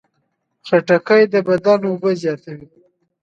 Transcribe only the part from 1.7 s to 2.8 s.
اوبه زیاتوي.